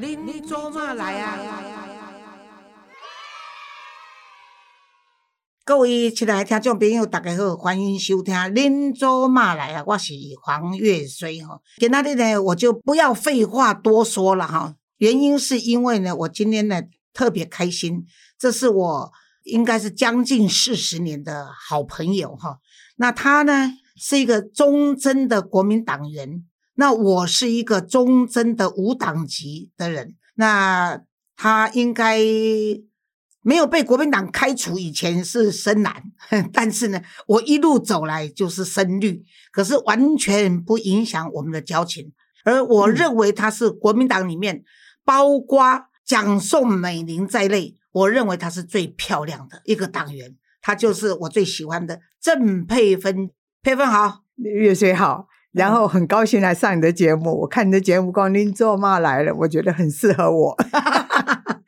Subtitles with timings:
[0.00, 1.36] 您做嘛来啊？
[5.64, 11.60] 各位亲爱的听众朋友，大家好，欢迎收听《恁做嘛来啊》，我是黄月水哈。
[11.78, 14.76] 今天呢，我就不要废话多说了哈。
[14.98, 16.80] 原因是因为呢，我今天呢
[17.12, 18.06] 特别开心，
[18.38, 19.12] 这是我
[19.42, 22.58] 应该是将近四十年的好朋友哈。
[22.98, 26.44] 那他呢是一个忠贞的国民党员。
[26.80, 31.02] 那我是一个忠贞的无党籍的人，那
[31.36, 32.16] 他应该
[33.42, 36.04] 没有被国民党开除以前是深蓝，
[36.54, 42.12] 但是呢，我一路走来就是深绿，可是完全不影响我们的交情。
[42.44, 44.62] 而我认为他是国民党里面，
[45.04, 53.30] 包括蒋宋美龄在内，我认为他是最漂亮的一个党员，他就是我最喜欢的郑佩芬。
[53.62, 55.26] 佩芬好，月水好。
[55.58, 60.56] 然后很高兴来上你的节目，我看你的节目光临做嘛来了，我觉得很适合我。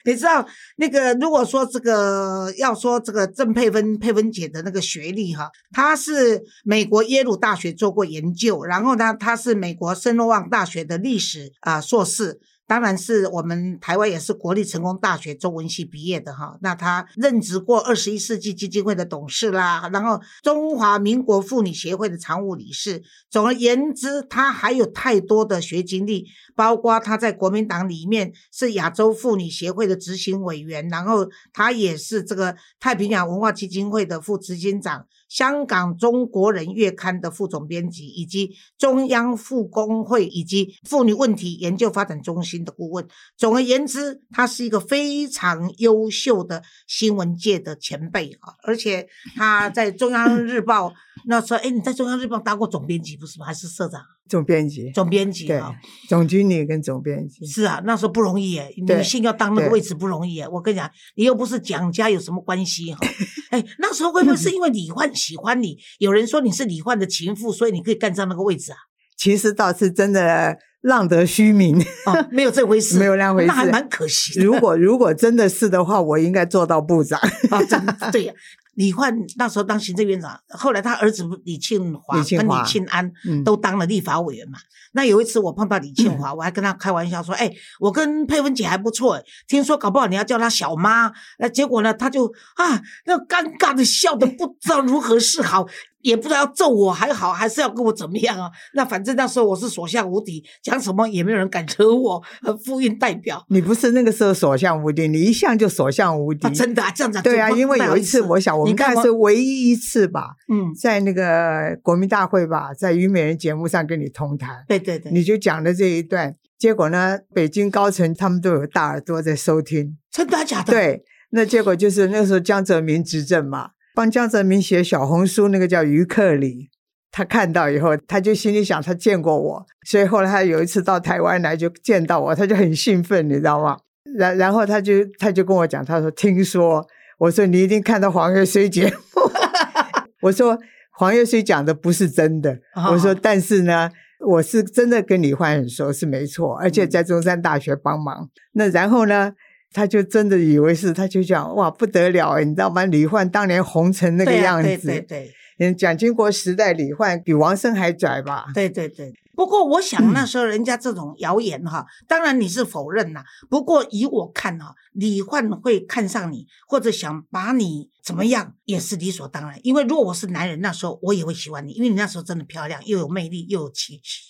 [0.07, 0.47] 你知道
[0.77, 12.41] 那个，如果说这个要说这个郑佩芬佩芬姐的那个学历哈，她是美国耶鲁大学做过研究，然后呢，她是美国圣诺旺大学的历史啊硕士。
[12.71, 23.03] 当然是我们台湾也是国立成功大学中文系毕业的哈，那他任职过二十一世纪基金会的董事啦，然后中华民国妇女协会的常务理事。
[23.29, 26.29] 总而言之，他还有太多的学经历，
[26.61, 35.07] 包括他在国民党里面是亚洲妇女协会的执行委员，然后他也是这个太平洋文化基金会的副执行长。
[35.27, 43.09] 香港中国人月刊的副总编辑，以及中央妇工会以及妇女问题研究发展中心的顾问。
[43.39, 48.53] 总而言之，他是一个非常优秀的新闻界的前辈啊！
[48.65, 50.93] 而且他在中央日报
[51.25, 53.47] 那时候，哎，你在中央日报当过总编辑不是吗？
[53.47, 54.03] 还是社长？
[54.31, 55.75] 总编辑，总编辑啊，
[56.09, 60.47] 总经理跟总编辑是啊，那时候不容易耶，女性要当那个位置不容易耶。
[60.47, 63.01] 我跟你讲，你又不是蒋家，有什么关系哈？
[63.51, 65.77] 哎，那时候会不会是因为李焕喜欢你？
[65.99, 68.79] 有人说你是李焕的情妇，所以你可以干上那个位置啊？
[69.19, 74.41] 其实倒是真的浪得虚名啊，没有这回事， 没有那回事，那还蛮可惜。
[74.41, 77.19] 如果如果真的是的话，我应该做到部长
[77.51, 78.33] 啊，真的对呀。
[78.81, 83.13] 李焕那时候当行政院长，后来他儿子李庆华跟李庆安
[83.45, 84.59] 都当了立法委员嘛。
[84.93, 92.25] 那有一次我碰到李庆华，我还跟他开玩笑说：“哎，我跟佩芬姐还不错，听说搞不好你要叫她小妈。”那结果呢，他就
[92.57, 95.67] 啊，那尴尬的笑的不知道如何是好。
[96.03, 98.51] 也不知道要揍我还好，还是要跟我怎么样啊？
[98.75, 102.23] 那反正那时候我是所向无敌，讲什么也没有人敢惹我。
[102.65, 106.49] 复印代表，你不是那个时候所向无敌，你一向就所向无敌。
[106.51, 120.73] 真的啊，这样子对啊，因为有一次，我想我们该是唯一一次吧，嗯，在那个国民大会吧，在虞美人节目上跟你同台，对对对，你就讲了这一段，结果呢，北京高层他们都有大耳朵在收听，真的假的？
[120.73, 123.71] 对，那结果就是那时候江泽民执政嘛。
[123.95, 126.71] 帮江泽民写小红书那个叫于克里，
[127.11, 133.77] 他看到以后，他就心里想，他见过我，所以后来他有一次到台湾来就见到我，他就很兴奋，你知道吗？
[134.17, 136.87] 然然后他就他就跟我讲，他说听说，
[137.19, 139.31] 我说你一定看到黄月水节目，
[140.23, 140.59] 我说
[140.93, 142.59] 黄月水讲的不是真的，
[142.91, 143.91] 我说但是呢，
[144.27, 148.29] 我是真的跟李焕很熟，是没错，而且在中山大学帮忙。
[148.53, 149.33] 那然后呢？
[149.73, 152.85] 他就真的以为是，他就讲哇不得了你知道吗？
[152.85, 158.47] 李焕当年红成那个样子，对对对，嗯，蒋经国时代李焕比王生还拽吧？
[158.55, 159.13] 对对对。
[159.37, 163.23] 不过我想那时候人家这种谣言哈，当然你是否认呐。
[163.49, 169.59] 不过以我看哈，李焕会看上你，或者想把你怎么样，也是理所当然。
[169.63, 174.21] 因为如果我是男人，那时候我也会喜欢你，因为你那时候真的漂亮，又有魅力，又有气质。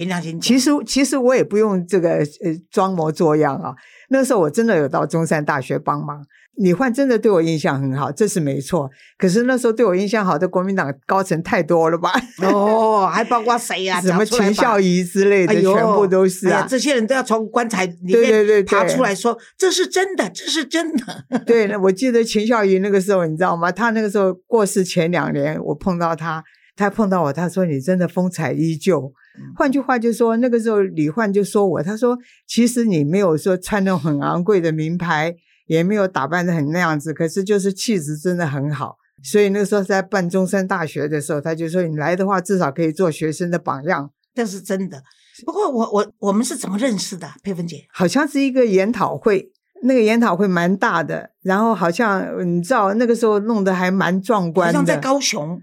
[0.00, 3.74] 平常心，其实其实我也不用这个呃装模作样啊。
[4.08, 6.24] 那时候我真的有到中山大学帮忙，
[6.56, 8.88] 李焕真的对我印象很好，这是没错。
[9.18, 12.10] 可是那时候对我印象好的国民党高层太多了吧？
[12.50, 14.00] 哦，还包括谁呀？
[14.00, 16.66] 什么秦孝仪之类的，全部都是啊。
[16.66, 21.26] 这些人都要从棺材里面爬出来说这是真的，这是真的。
[21.44, 23.70] 对，那我记得秦孝仪那个时候，你知道吗？
[23.70, 26.42] 他那个时候过世前两年，我碰到他。
[26.76, 29.12] 他碰到我，他说：“你真的风采依旧。”
[29.56, 35.34] 换句话就说，那个时候李焕就说我：“他说其实你没有说穿那种很昂贵的名牌，
[35.66, 38.96] 也没有打扮的很那样子，可是就是气质真的很好。
[39.22, 44.10] 所以那个时候在办中山大学的时候，他就说你来的话，至少可以做学生的榜样。
[44.34, 45.02] 这是真的。
[45.44, 47.84] 不过我我我们是怎么认识的，佩芬姐？
[47.92, 49.50] 好像是一个研讨会，
[49.84, 55.60] 那个研讨会蛮大的，然后好像你知道那个时候弄得还蛮壮观的，好像在高雄。”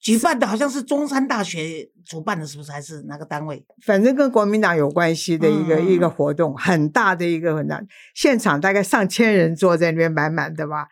[0.00, 2.72] 举办的好像是中山大学主办的，是不是？
[2.72, 3.62] 还是哪个单位？
[3.84, 7.82] 反正跟国民党有关系的一个、一个活动，很大的一个很大，
[8.14, 10.86] 现场大概上千人坐在那边满满的吧。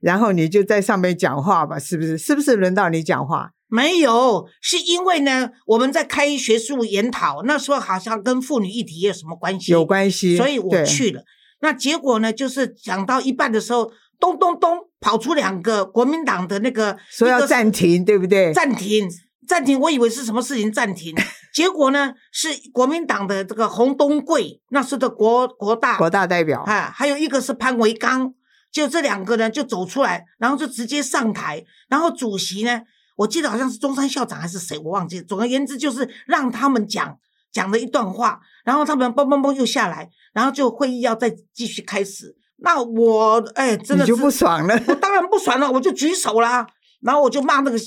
[0.00, 2.18] 然后你就在上面讲话吧，是不是？
[2.18, 3.50] 是不是轮到你讲话？
[3.68, 9.72] 没有，是因为呢，我们在开学术研讨，那时候好像跟妇女议题有什么关系？
[9.72, 11.22] 有关系，所以我去了。
[11.60, 13.90] 那结果呢，就是讲到一半的时候，
[14.24, 18.54] 咚咚咚跑出两个国民党的那个，说要暂停，对不对？
[18.54, 19.06] 暂停，
[19.46, 19.78] 暂停。
[19.78, 21.14] 我以为是什么事情暂停，
[21.52, 28.32] 结果呢是国民党的这个洪东贵，那时的国国大国大代表，啊，还有一个是潘维刚，
[28.72, 32.80] 就这两个人就走出来，然后就直接上台，然后主席呢，
[33.16, 35.24] 我记得好像是中山校长还是谁，我忘记了。
[35.24, 37.18] 总而言之，就是让他们讲
[37.52, 42.34] 讲了一段话，然后他们嘣嘣嘣又下来，然后就会议要再继续开始。
[42.58, 44.80] 那我哎，真的你就不爽了。
[44.88, 46.66] 我当然不爽了，我就举手啦，
[47.02, 47.78] 然后我就骂那个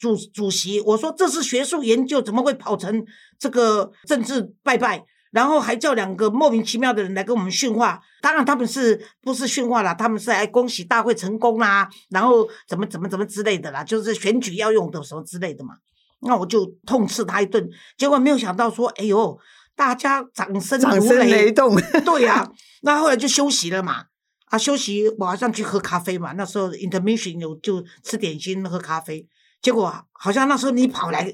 [0.00, 3.04] 主主席，我说这是学术研究，怎么会跑成
[3.38, 5.04] 这个政治拜拜？
[5.30, 9.92] 然后还叫两个莫名其妙的人来跟我们训话，当然他们是不是训话啦？
[9.92, 15.74] 他们是来恭喜大会成功啦，然后怎么怎么怎么之类的啦，就是选举要用的什么之类的嘛。
[16.20, 17.68] 那我就痛斥他一顿，
[17.98, 19.36] 结果没有想到说，哎呦，
[19.74, 22.48] 大家掌声掌声雷动，对呀、
[22.82, 24.04] 那后来就休息了嘛。
[24.46, 26.32] 啊，休息，我好像去喝咖啡嘛。
[26.32, 29.26] 那时候 intermission 有就吃点心、喝咖啡。
[29.60, 31.32] 结果好像那时候你跑来，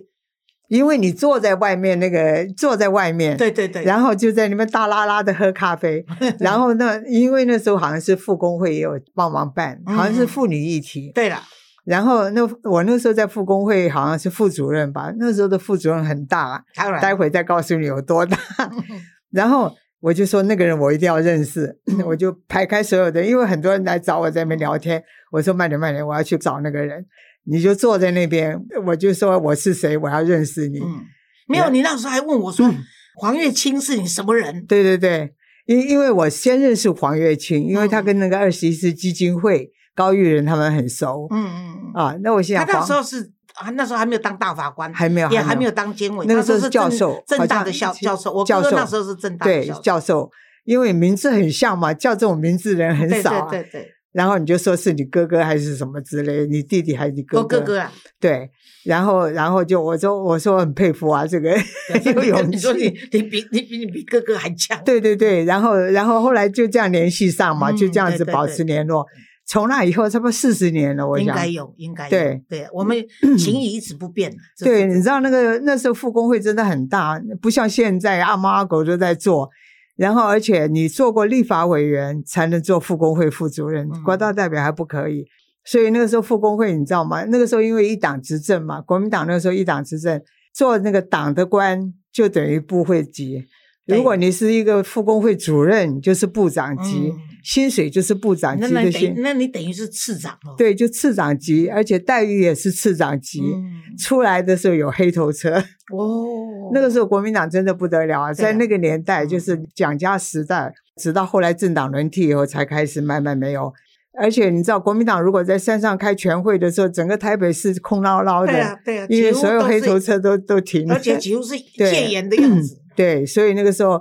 [0.69, 6.07] 因为你坐在外面，那个坐在外面，对对对，然后就在那边大拉拉的喝咖啡。
[6.39, 11.11] 然后那因为那时候好像是妇工会也有帮忙办，好像是嗯妇女议题。
[11.13, 11.43] 对了，
[11.85, 16.65] 然后那我那时候在妇工会好像是副主任吧，那时候的副主任很大，
[17.03, 18.39] 待会再告诉你有多大。
[19.33, 27.05] 然后我就说那个人我一定要认识， 我就排开所有的，因为很多人来找我在那边聊天，我说慢点慢点，我要去找那个人，
[27.45, 30.79] 你就坐在那边，我就说我是谁，我要认识你。
[30.81, 31.05] 嗯，
[31.49, 32.69] 没有，你那时候还问我说，
[33.17, 34.65] 黄月清是你什么人？
[34.67, 35.35] 对对对，
[35.67, 38.05] 因因为我先认识黄月清，因为他嗯。
[38.05, 42.17] 跟那个二十一世基金会高玉仁他们很熟、嗯嗯嗯，啊。
[42.23, 43.31] 那我心他那时候是
[43.61, 48.33] 啊，那时候还没有当大法官，还没有也还没有当监委，那个时候是教授正大的校教教授。
[48.33, 50.31] 我教授哥哥那时候是正大的对教授，
[50.65, 53.51] 因为名字很像嘛，叫这种名字的人很少、啊。
[53.51, 58.51] 对对对，然后你就说是你哥哥还是什么之类，你弟弟还是你哥我哥哥啊，对，
[58.85, 61.55] 然后然后就我说我说我很佩服啊，这个
[62.15, 62.93] 有勇你说你。
[63.13, 69.07] 你比你比你比哥哥还强，对对对，然后然后后来就这样联系上嘛，就嗯这样子保对对对持联络。
[69.51, 71.47] 从那以后差不多四十年了，我想应该。
[71.49, 72.97] 有，应该有对对，我们
[73.37, 74.33] 情谊一直不变。
[74.57, 79.51] 这对，你知道那个那时候复工会真的很大，不像现在阿猫阿狗都在做。
[79.97, 85.27] 然后，而且你做过立法委员才能做复工会副主任，嗯国大代表还不可以。
[85.65, 87.25] 所以那个时候复工会，你知道吗？
[87.25, 90.23] 那个时候因为一党执政嘛，国民党那个时候一党执政，
[90.55, 93.45] 做那个党的官就等于部会级。
[93.91, 93.99] 对。
[93.99, 97.19] 如果你是一个副工会主任，就是部长级，嗯。
[97.43, 99.15] 薪水就是部长级的薪。
[99.17, 100.55] 那你等于，是次长哦。
[100.59, 103.41] 对，就次长级，而且待遇也是次长级。
[103.41, 105.55] 嗯，出来的时候有黑头车，
[105.91, 110.71] 哦， 那个时候国民党真的不得了啊，在那个年代，嗯就是蒋家时代，
[111.01, 113.73] 直到后来政党轮替以后，才开始慢慢没有。
[114.19, 122.80] 而且你知道，国民党如果在山上开全会的时候，整个台北市空落落的，对啊对啊，因为所有黑头，车都都停了，而且几乎是 戒严的样子。
[123.01, 123.99] 对，所以那个时候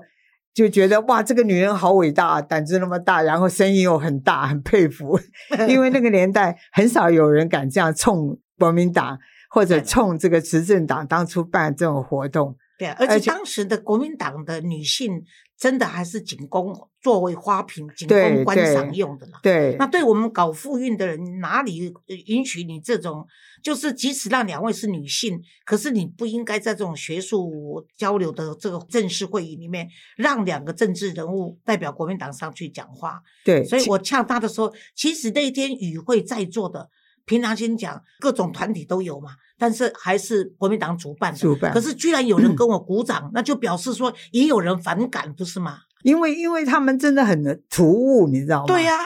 [0.53, 5.17] 就觉得哇，这个女人好伟大，胆子那么大，然后声音又很大，很佩服。
[5.69, 9.17] 因为那个年代很少有人敢这样冲国民党
[9.49, 12.57] 或者冲这个执政党当初办这种活动。
[12.79, 15.21] 对啊，而而且且当时的国民党的女性
[15.57, 19.39] 真的还是仅供作为花瓶、仅供观赏用的啦。
[19.43, 23.27] 对，那对我们搞妇运的人，哪里呃允许你这种？
[23.61, 33.21] 就是即使让两位是女性，可是你不应该在这种学术交流的这个正式会议里面，让两个政治人物代表国民党上去讲话。
[33.43, 36.89] 对，所以我呛他的时候，其实那天与会在座的，
[37.29, 41.37] 平常心讲，各种团体都有嘛，但是还是国民党主办的。
[41.37, 45.77] 主办可是居然有人跟我鼓掌，那就表示说也有人反感，不是吗？
[46.01, 48.65] 因为因为他们真的很突兀，你知道吗？
[48.65, 48.97] 对呀、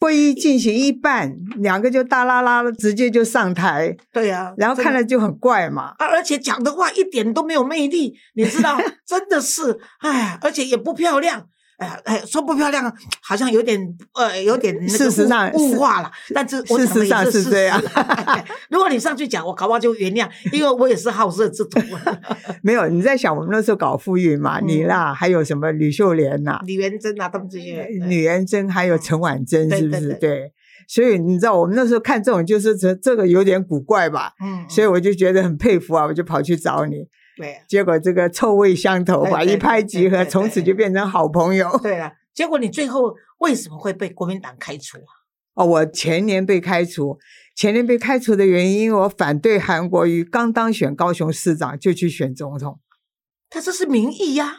[0.00, 5.92] 会议进行一半，两个就大啦啦的直接就上台，对呀、然后看了就很怪嘛。
[5.98, 11.46] 啊，而且讲的话一点都没有魅力，你知道， 真的是，哎，而且也不漂亮。
[11.78, 12.90] 哎呀，哎，说不漂亮，
[13.22, 13.78] 好像有点
[14.14, 16.10] 呃，有点那个事实上是物物化了。
[16.34, 17.88] 但是我讲的也事实上是这样实
[18.70, 21.80] 如果你上去讲，我搞不好就原谅，因为我也是好色之徒。
[22.62, 30.00] 没有，你在想我们那时候搞妇运嘛，嗯你啦，还有什么吕秀莲呐、李元珍啊，他们这些，李元珍，还有陈婉珍，是不是？
[30.00, 30.52] 对对对。
[30.88, 37.04] 所以你知道，我们那时候看这种，就是这这个有点古怪吧，嗯，所以我就觉得很佩服啊，我就跑去找你。
[37.36, 41.78] 对结果这个臭味相投吧，一拍即合，从此就变成好朋友。
[41.82, 45.12] 对了，结果你最后为什么会被国民党开除啊？
[45.54, 47.18] 哦，我前年被开除，
[47.54, 52.80] 前年被开除的原因，我反对韩国瑜刚当选高雄市长就去选总统。
[53.48, 54.54] 他这是民意呀、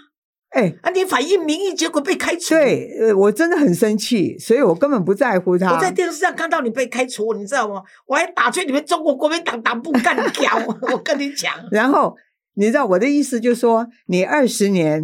[0.51, 5.75] 哎，啊，你反映民意，结果被开除。，对，呃，我真的很生气，所以我根本不在乎他。
[5.75, 7.84] 我在电视上看到你被开除，你知道吗？
[8.07, 10.51] 我还打去你们中国国民党党部干掉。
[10.91, 12.15] 我跟你讲，然后
[12.58, 15.04] 你知道我的意思，就是说，你二十年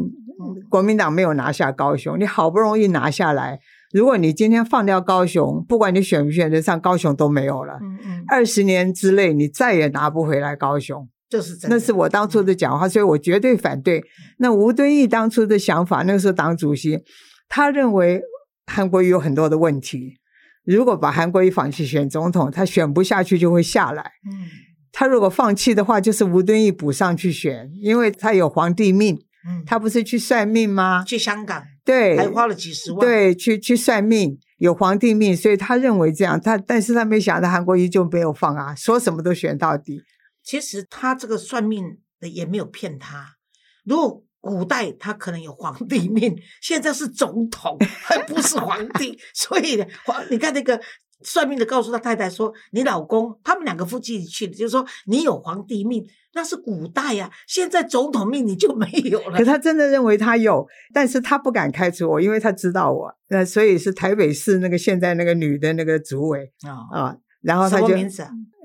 [0.70, 3.60] 国民党没有拿下高雄，你好不容易拿下来，
[3.94, 7.78] 如果你今天放掉高雄，不管你选不选得上，高雄都没有了。
[7.80, 11.08] 嗯嗯，二十年之内，你再也拿不回来高雄。
[11.30, 11.68] 就是。
[11.70, 14.04] 那是我当初的讲话，所以我绝对反对。
[14.40, 17.00] 那吴敦义当初的想法，那个时候党主席，
[17.48, 18.22] 他认为
[18.66, 20.18] 韩国瑜有很多的问题，
[20.66, 24.14] 如果把韩国瑜放弃选总统，他选不下去就会下来。
[24.28, 31.04] 嗯他如果放弃的话，就是吴敦义补上去选，因为他有皇帝命，嗯，他不是去算命吗？
[31.06, 36.40] 去香港对，还花了几十万。，对，去去算命，有皇帝命，所以他认为这样。
[36.40, 40.02] 他但是他没想到韩国瑜就没有放啊，说什么都选到底。
[40.44, 43.36] 其实他这个算命的也没有骗他。
[43.84, 50.80] 如果古代他可能有皇帝命，现在是总统，还不是皇帝， 所以呢，皇你看那个
[51.24, 59.46] 算命的告诉他太太说：“你老公他们两个夫妻去的，就是说你有皇帝命，那是古代呀、现在总统命你就没有了可。
[59.46, 67.96] 他真的认为他有，但是他不敢开除我，因为他知道我，那所以是台北市那个现在那个女的那个主委哦啊，然后他就？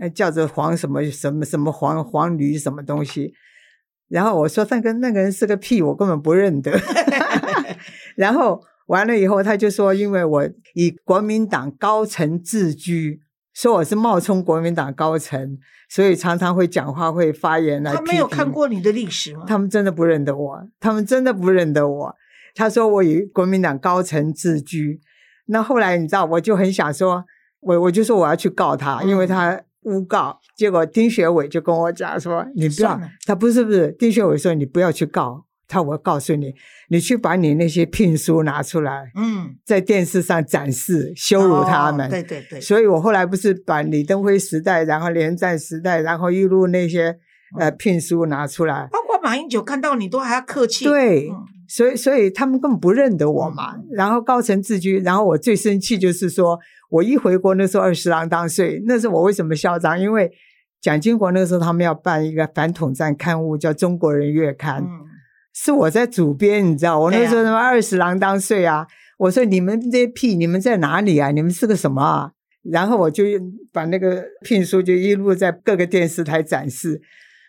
[0.00, 3.34] 呃叫着黄什么什么什么黄黄驴什么东西，
[4.06, 6.80] 然后我说那个那个人是个屁，我根本不认得。
[8.14, 13.20] 然后完了以后，他就说，因为我以国民党高层自居，
[13.54, 19.44] 说我是冒充国民党高层，所以常常会讲话会发言来他没有看过你的历史吗？
[19.46, 22.14] 他们真的不认得我，他们真的不认得我。
[22.54, 25.00] 他说我以国民党高层自居，
[25.46, 27.24] 那后来你知道，我就很想说，
[27.60, 30.40] 我我就说我要去告他，因为嗯他诬告。
[30.56, 36.54] 结果丁学伟就跟我讲说，你不要，他不是不是，丁学伟说你不要去告他，我告诉你，
[36.88, 42.06] 你去把你那些聘书拿出来，嗯，在电视上展示，羞辱他们。
[42.06, 47.14] 哦对对对，所以我后来不是把李登辉时代，然后连战时代，然后一路那些
[47.58, 50.86] 呃聘书拿出来，包括马英九看到你都还要客气。
[50.86, 51.36] 对，嗯
[51.68, 53.74] 所以所以他们根本不认得我嘛。
[53.90, 56.58] 然后高层自居，然后我最生气就是说，
[56.88, 60.00] 我一回国那时候二十郎当岁，那时候我为什么嚣张？
[60.00, 60.30] 因为
[60.80, 64.88] 蒋经国那时候他们要办一个反统战刊物，叫《中国人月刊》，嗯，
[65.60, 68.86] 是我在主编，你知道，我那时候他妈二十郎当岁啊，
[69.18, 71.32] 我说你们这些屁，你们在哪里啊？
[71.32, 72.30] 你们是个什么啊？
[72.62, 73.24] 然后我就
[73.72, 77.00] 把那个聘书就一路在各个电视台展示，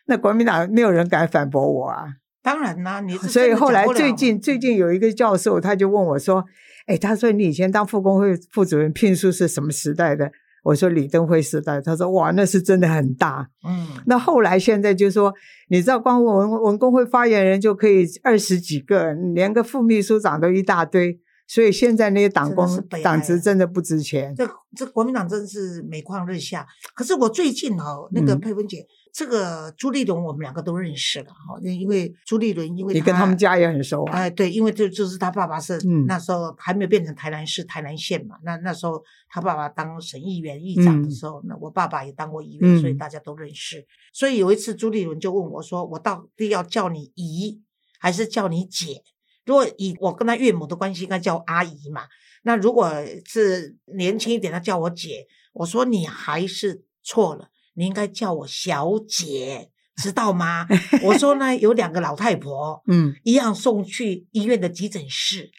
[0.08, 2.08] 那国民党没有人敢反驳我啊。
[2.42, 6.44] 当然啦，你所以后来最近最近有一个教授，他就问我说
[6.88, 10.32] ：“哎，他说你以前当副工会副主任聘书是什么时代的？”
[10.64, 11.82] 我说李登辉时代。
[11.82, 13.48] 他说：“哇，那是真的很大。
[13.64, 15.34] 嗯，”那后来现在就说，
[15.70, 21.20] 你知道光文文工会发言人就可以二十几个，连个副秘书长都一大堆。
[21.50, 24.36] 所以现在那些党工党职真的不值钱。
[24.36, 26.68] 这这国民党真是每况日下。
[26.94, 34.14] 可是我最近哦，那个嗯佩芬姐，这个朱立伦我们两个都认识了哈，因为朱立伦因为你跟他们家也很熟啊。
[34.14, 43.84] 哎，对，因为就就是他爸爸是、嗯那时候还没有变成台南市台南县嘛，那那时候他爸爸当省议员议长的嗯时候，那我爸爸也当过议员，所以嗯大家都认识。
[44.14, 47.60] 所以有一次朱立伦就问我说：“我到底要叫你姨
[48.00, 49.02] 还是叫你姐？
[49.50, 52.04] 如果以我跟他岳母的关系，应该叫阿姨嘛。
[52.44, 52.88] 那如果
[53.26, 60.68] 是年轻一点，他叫我姐，我说你还是错了，你应该叫我小姐，知道吗？
[61.02, 65.50] 我说呢，有两个老太婆，嗯一样送去医院的急诊室。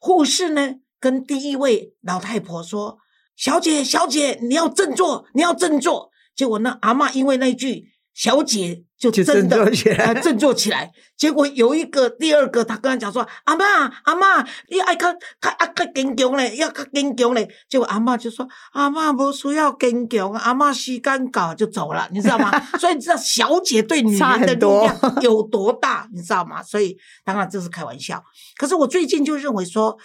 [0.00, 2.98] 护士呢，跟第一位老太婆说
[3.34, 7.90] ：“小姐，小姐，你要振作，你要振作。”结果呢，阿嬷因为那句
[8.20, 9.64] “小姐”就就真的
[10.04, 10.92] 啊振作起来。
[11.16, 22.50] 结果有一个第二个，他跟他讲说：“阿妈，阿妈，你爱看看啊较坚强嘞，要较坚强嘞。”结果阿妈就说：“阿妈不需要坚强，阿妈时间搞就走了，你知道吗？
[22.78, 26.62] 所以你知道小姐对女人的力量有多大，你知道吗？
[26.62, 28.22] 所以当然这是开玩笑。
[28.58, 29.96] 可是我最近就认为说，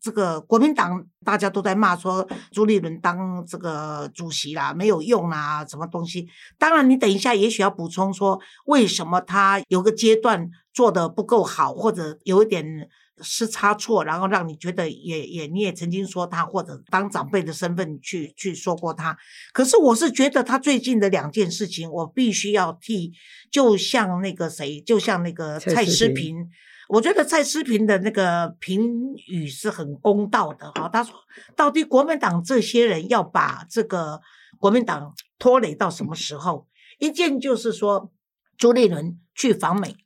[0.00, 6.26] 这个国民党大家都在骂说朱立伦当这个主席啦没有用啦，什么东西？
[6.58, 12.88] 当然，你等一下也许要补充说，为什么他有个阶段做的不够好，或者有一点
[13.22, 19.14] 失差错，然后让你觉得也也你也曾经说他，或者当长辈的身份去去说过他。
[19.52, 23.12] 可是我是觉得他最近的两件事情，我必须要替，
[23.50, 26.48] 就像那个谁，就像那个蔡诗平，
[26.90, 30.88] 我觉得蔡思平的那个评语是很公道的哈。
[30.88, 31.14] 他说，
[31.56, 34.20] 到底国民党这些人要把这个
[34.58, 36.66] 国民党拖累到什么时候？
[36.98, 38.12] 一件就是说
[38.56, 39.96] 朱立伦去访美，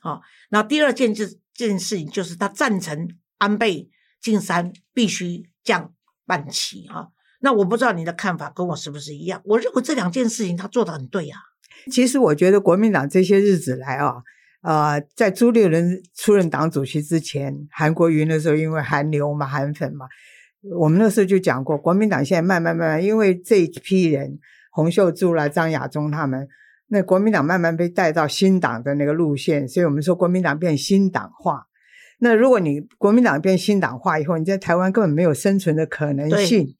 [0.00, 1.14] 啊，那第二件。
[1.58, 3.90] 这件事情就是他赞成安倍
[4.20, 5.92] 晋三必须降
[6.24, 7.08] 半旗啊，
[7.40, 9.42] 那我不知道你的看法跟我是不是一样？
[9.44, 11.36] 我认为这两件事情他做的很对呀。
[11.90, 14.22] 其实我觉得国民党这些日子来啊，
[14.68, 20.04] 呃，在朱立伦出任党主席之前，韩国瑜那时候因为韩流嘛、韩粉嘛，
[20.78, 24.38] 我们那时候就讲过，国民党现在慢慢慢慢，因为这一批人，
[24.70, 26.46] 洪秀柱啦、张亚中他们。
[26.88, 31.66] 那国民党慢慢被带到新党的那个路线，所以我们说国民党变新党化。
[32.18, 36.74] 那如果你国民党变新党化以后，你在台湾根本没有生存的可能性，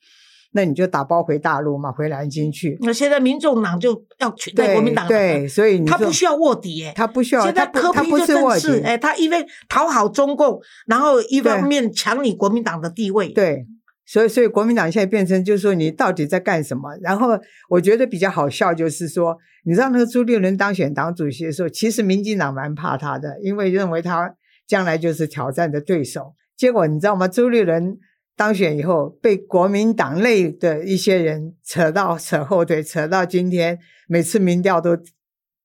[0.53, 2.77] 那你就打包回大陆嘛，回南京去。
[2.81, 7.43] 那现在民众党就要取代国民党，对，所以他不需要卧底，哎，他不需要。
[7.45, 13.67] 现在柯批就正是，哎，他因为讨好中共，然后一方面抢你国民党的地位，对。
[14.11, 16.97] 所以，所以国民党现在变成就是说，你到底在干什么？
[17.03, 17.39] 然后
[17.69, 19.37] 我觉得比较好笑，就是说，
[19.67, 24.35] 你知道那个朱立伦当选党主席的时候，其实民进党蛮怕他的，因为认为他
[24.67, 26.33] 将来就是挑战的对手。
[26.57, 27.29] 结果你知道吗？
[27.29, 27.99] 朱立伦
[28.39, 34.97] 当选以后，被国民党内的一些人扯到扯后腿，扯到今天每次民调都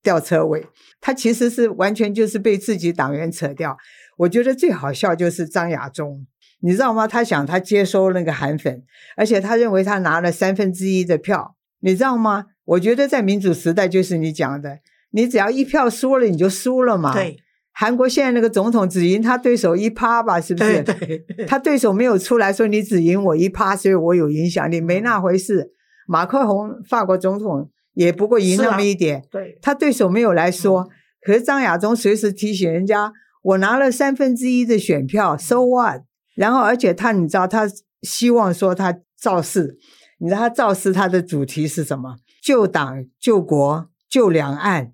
[0.01, 0.65] 掉车尾。
[1.00, 3.77] 他其实是完全就是被自己党员扯掉。
[4.18, 6.25] 我觉得最好笑就是张亚中。
[6.62, 7.08] 你知道吗？
[7.08, 8.84] 他想他接收那个韩粉，
[9.15, 11.56] 而且他认为他拿了三分之一的票。
[11.82, 12.46] 你知道吗？
[12.65, 14.80] 我觉得在民主时代就是你讲的，
[15.12, 17.13] 你只要一票输了，你就输了嘛。
[17.13, 17.38] 对，
[17.74, 20.39] 韩国现在那个总统只赢他对手一趴吧？
[20.39, 20.84] 是不是？
[20.84, 25.72] 对，他对手没有出来说你只赢我一趴，所以我有影响力，没那回事。
[26.08, 30.88] 马克宏法国总统也不过赢那么一点，对，他对手没有来说。
[31.25, 36.01] 可是张亚中随时提醒人家，我拿了三分之一的选票，so what？
[36.36, 37.68] 然后，而且他，你知道，他
[38.01, 39.77] 希望说他造势，
[40.20, 42.18] 你知道他造势他的主题是什么？
[42.44, 44.92] 救党、救国、救两岸。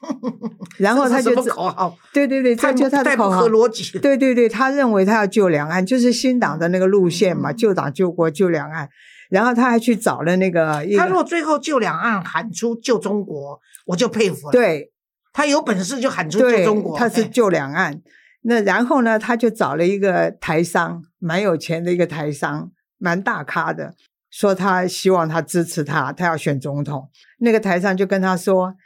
[0.78, 3.98] 然后他就口号，对 对对，他就他的口号逻辑。
[3.98, 8.88] 对对对，他认为他要救两岸，就是新党的那个路线嘛，救党、救国、救两岸。
[9.30, 14.52] 然后他还去找了那个，他如果最后救两岸喊出救中国，我就佩服了。
[14.52, 14.90] 对，
[15.34, 18.00] 他有本事就喊出救中国，他是救两岸。
[18.42, 23.94] 那然后呢，他就找了一个台商，蛮有钱的一个台商，蛮大咖的，
[24.30, 27.10] 说他希望他支持他，他要选总统。
[27.40, 28.76] 那个台商就跟他说：“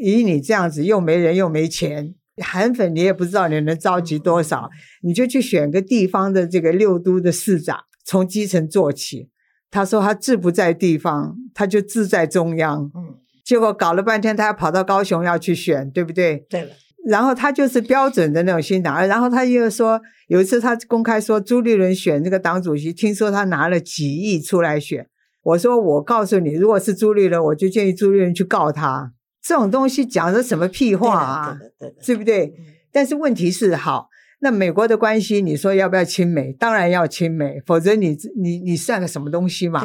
[0.00, 4.70] 以你这样子，又没人又没钱，韩粉你也不知道你能召集多少，
[5.02, 9.28] 你就去选个地方的这个六都的市长，从基层做起。”
[9.72, 12.90] 他说他志不在地方，他就志在中央。
[12.94, 16.44] 嗯，结果搞了半天，他要跑到高雄要去选，对不对？
[16.50, 16.70] 对了。
[17.08, 25.08] 然后他就是标准的那种新党，然后他又说有一次他公开说朱立伦选这个党主席，听说他拿了几亿出来选。
[25.42, 29.14] 我说我告诉你，如果是朱立伦，我就建议朱立伦去告他。
[29.42, 31.58] 这种东西讲的什么屁话啊？
[32.04, 32.54] 对不对？
[32.92, 34.08] 但是问题是，好，
[34.40, 36.52] 那美国的关系，你说要不要亲美？
[36.52, 39.82] 当然要亲美，否则你你你算个什么东西嘛？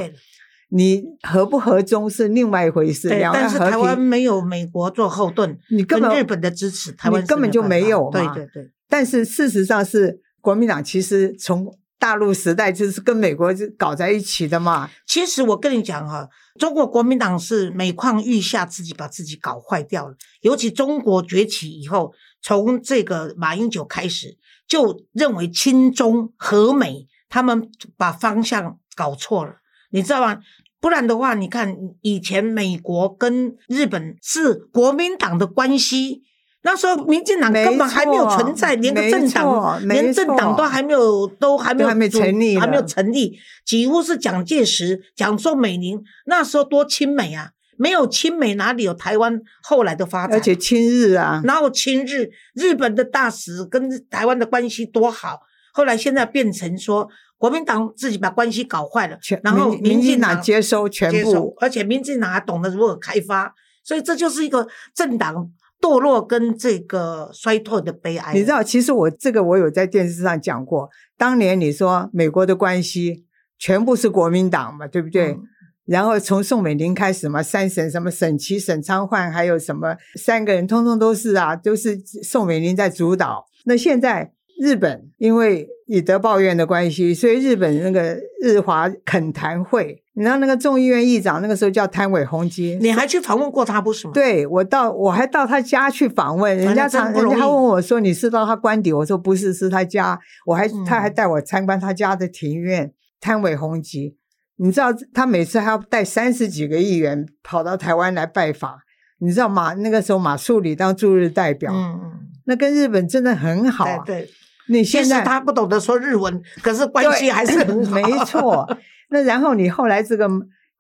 [0.70, 3.08] 你合不合中是另外一回事。
[3.08, 8.34] 对，但是台湾没有美国做后盾，你根本日本的支持，台湾根本就没有嘛。
[8.34, 8.70] 对对对。
[8.90, 14.90] 但是事实上是国民党其实从大陆时代就是跟美国搞在一起的嘛。
[15.06, 16.30] 其实我跟你讲哈，
[16.60, 20.16] 中国国民党是每况愈下，自己把自己搞坏掉了。
[20.42, 29.56] 尤其中国崛起以后，从这个马英九开始，就认为亲中和美，他们把方向搞错了。
[29.90, 30.40] 你知道吗？
[30.80, 36.22] 不然的话，你看以前美国跟日本是国民党的关系，
[36.68, 50.38] 那时候民进党根本还没有存在，连个政党，连政党都还没有，都还没有成立，还没有成立，几乎是蒋介石、蒋宋美龄那时候多亲美啊，没有亲美哪里有台湾后来的发展？
[50.38, 55.40] 而且亲日啊，然后亲日，日本的大使跟台湾的关系多好，
[55.72, 57.08] 后来现在变成说。
[57.40, 63.54] 国民党自己把关系搞坏了，然后民进党接收全部，而且民进党还懂得如何开发，
[63.84, 65.48] 所以这就是一个政党
[65.82, 68.34] 堕落跟这个衰退的悲哀。
[68.34, 73.26] 你知道，其实我这个我有在电视上讲过，当年你说美国的关系
[73.58, 75.38] 全部是国民党嘛，对不对？
[75.86, 83.46] 然后从宋美龄开始嘛，三省什么省旗、沈昌焕，还有什么三个人，通通都是啊，都是宋美龄在主导。
[83.66, 84.34] 那现在。
[84.60, 94.14] 日本因为以德报怨的关系，所以日本那个日华恳谈会，你知道那个众议院议长那个时候叫汤尾宏基，你还去访问过他不是吗？
[94.14, 102.94] 对我到我还到他家去访问，人家常人家问我说你是到他官邸，我说不是，是他家，我还、嗯他还带我参观他家的庭院。
[103.20, 104.16] 汤尾宏基，
[104.58, 108.78] 你知道他每次还要带三十几个议员跑到台湾来拜访，
[109.20, 112.12] 你知道马那个时候马树里当驻日代表，嗯嗯，
[112.46, 114.04] 那跟日本真的很好啊。
[114.06, 114.30] 对对。
[114.68, 117.92] 你现在他不懂得说日文，可是关系对还是很好。
[117.96, 118.78] 没错。
[119.10, 120.30] 那然后你后来这个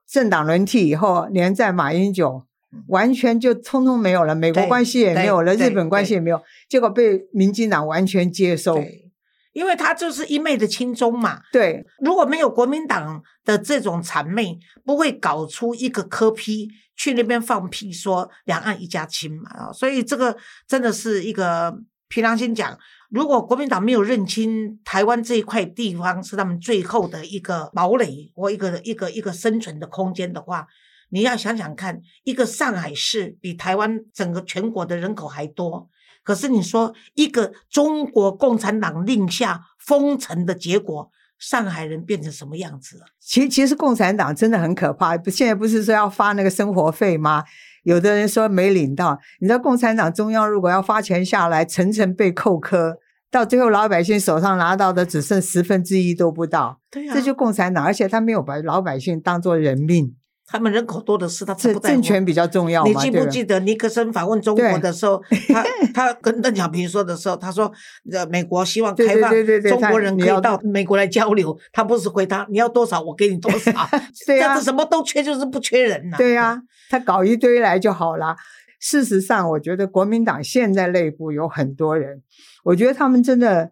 [0.07, 2.43] 政党轮替以后，连在马英九
[2.87, 8.75] 完全就通通没有了，美国对关系也没有了，日本关系也没有，结果被民进党完全接收。
[8.75, 9.09] 对，
[9.53, 11.41] 因为他就是一昧的亲中嘛。
[11.51, 20.35] 对如果没有国民党的这种谄媚，不会搞出一个科批去那边放屁说两岸一家亲嘛啊，所以这个
[20.67, 21.73] 真的是一个
[22.09, 22.77] 凭良心讲，
[23.09, 30.67] 如果国民党没有认清台湾这一块地方是他们最后的一个堡垒或一个一个一个生存的空间的话。
[31.09, 35.87] 你要想想看，一个上海市比台湾整个全国的人口还多，
[36.21, 43.05] 可是你说一个中国共产党令下封城的结果，上海人变成什么样子了？
[43.21, 47.45] 其其实共产党真的很可怕，不现在不是说要发那个生活费吗？
[47.87, 52.97] 有的人说没领到，你知道共产党中央如果要发钱下来，层层被扣科，
[53.31, 60.13] 到最后老百姓手上拿到的只剩十分之一都不到，对呀、这就共产党，而且他没有把老百姓当做人命，
[60.49, 61.95] 他们人口多的是，他这不在乎。
[61.95, 65.21] 政权比较重要，你记不记得尼克森访问中国的时候，
[65.53, 67.69] 他他跟邓小平说的时候，他说，
[68.13, 69.29] 呃，美国希望开放
[69.61, 73.71] 中国人要可以到美国来交流，他不是回答你要多少我给你多少，
[74.25, 74.55] 对啊。
[74.55, 76.57] 这什么都缺，就是不缺人呐、对呀、
[76.89, 78.33] 他搞一堆来就好了。
[78.79, 82.21] 事实上，我觉得国民党现在内部有很多人，
[82.63, 83.71] 我觉得他们真的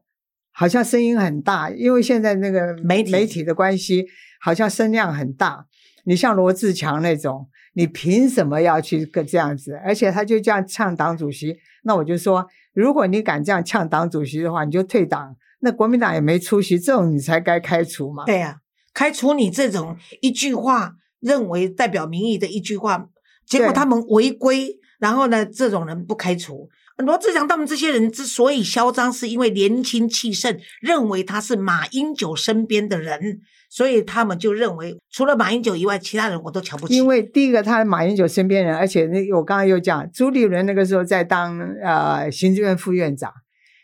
[0.52, 3.12] 好像声音很大，因为现在那个媒体。
[3.14, 4.06] 媒体的关系，
[4.42, 5.66] 好像声量很大。
[6.06, 9.74] 你像罗志强那种，你凭什么要去个这样子？
[9.84, 15.36] 而且他就这样呛党主席，那我就说，如果你敢这样呛党主席的话，你就退党。
[15.60, 18.24] 那国民党也没出息，这种你才该开除嘛。
[18.26, 18.62] 对呀、
[18.94, 23.10] 开除你这种一句话认为代表民意的一句话，
[23.48, 26.70] 结果他们违规，然后呢，这种人不开除。
[26.97, 36.95] 罗志祥他们这些人之所以嚣张，是因为年轻气盛，认为他是马英九身边的人，所以他们就认为除了马英九以外，其他人我都瞧不起。
[36.95, 43.29] 因为第一个，他马英九身边人，而且那我刚刚又讲，朱立伦那个时候在当呃行政院副院长，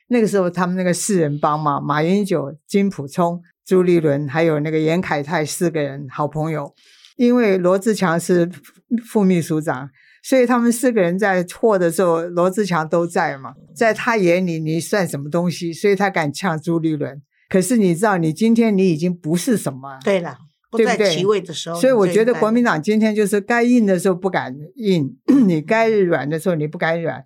[0.07, 6.73] 那个时候他们那个四人帮嘛，马英九、金溥聪、朱立伦还有那个严凯泰四个人好朋友，
[7.17, 8.49] 因为罗志强是
[9.05, 9.89] 副秘书长。
[10.23, 15.73] 所以他们四个人在错的时候，罗志强都在嘛，在他眼里你算什么东西？
[15.73, 17.21] 所以他敢呛朱立伦。
[17.49, 20.37] 可是你知道，你今天你已经不是什么，对了，
[20.69, 27.23] 不在其位的时候，所以我觉得国民党今天就是该硬的时候不敢硬， 你该软的时候你不敢软。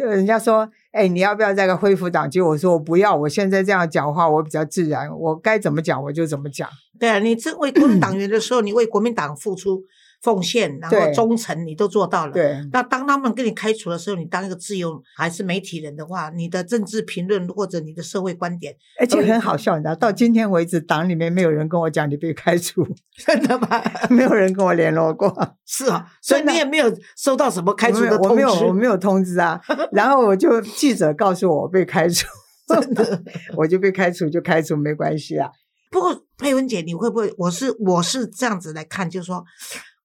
[0.00, 2.40] 呃人家说，哎，你要不要再个恢复党籍？
[2.40, 6.68] 我说我不要，我现在这样讲话我比较自然，我该怎么讲我就怎么讲。
[6.98, 9.82] 对啊，你这为国民党员的时候，你为国民党付出
[10.20, 12.32] 奉献，然后忠诚，你都做到了。
[12.32, 23.82] 对，那当他们给你开除的时候，你当一个自由还是媒体人的话，你的政治评论或者你的社会观点，而且很好笑，你知道，到今天为止，党里面没有人跟我讲你被开除， 真的吗？
[24.10, 25.32] 没有人跟我联络过。
[25.64, 28.72] 是啊，所以你也没有收到什么开除的我通没有我没有我。
[28.72, 29.60] 没有通知啊。
[29.92, 32.26] 然后我就记者告诉我我被开除，
[32.66, 33.22] 真的。
[33.56, 35.50] 我就被开除就开除没关系啊。
[35.90, 37.32] 不过佩文姐，你会不会？
[37.38, 39.42] 我是我是这样子来看，就是说，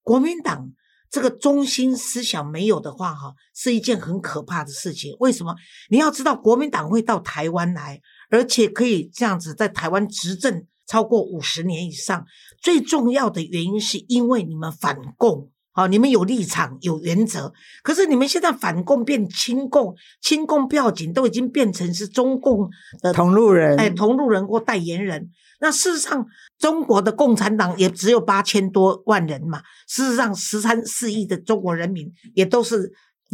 [0.04, 0.70] 国民党
[1.10, 5.16] 这个中心思想没有的话，哈，是一件很可怕的事情。
[5.18, 5.56] 为什么？
[5.90, 12.24] 你要知道，国民党会到台湾来，而且可以这样子在台湾执政超过五十年以上。
[12.60, 15.50] 最重要的原因是因为你们反共。
[15.76, 22.70] 好，你们有立场、有原则，可是你们现在反共变亲共，亲共不要紧，都已经变成是中共
[23.02, 25.28] 的同路人，哎，同路人或代言人。
[25.60, 26.24] 那事实上，
[26.58, 29.62] 中国的共产党也只有八千多万人嘛。
[29.88, 32.92] 事实上，十三四亿的中国人民也都是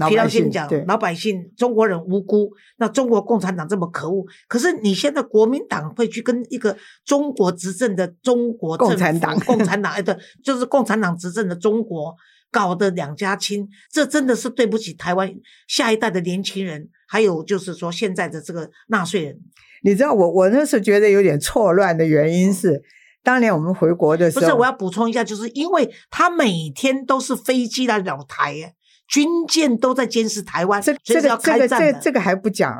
[0.08, 2.50] 皮良心讲，老百姓、中国人无辜。
[2.78, 12.14] 那中国共产党这么可恶，可是你现在国民党会去跟一个中国执政的中国共产党共产党哎，对，就是共产党执政的中国。
[12.52, 15.32] 搞得两家亲，这真的是对不起台湾
[15.68, 19.38] 下一代的年轻人，还有就是说现在的这个纳税人。
[19.84, 22.82] 你知道我我那时候觉得有点错乱的原因是，
[23.22, 28.74] 当年我们回国的时候，不是，我要补充一下，就是因为他每天都是飞机来扰台，哎，
[29.10, 31.68] 军舰都在监视台湾，这这个这个。
[31.68, 32.72] 这这个还不讲，